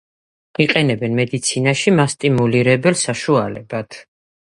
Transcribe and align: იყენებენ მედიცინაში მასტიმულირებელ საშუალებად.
იყენებენ 0.63 1.13
მედიცინაში 1.19 1.95
მასტიმულირებელ 2.01 3.01
საშუალებად. 3.07 4.05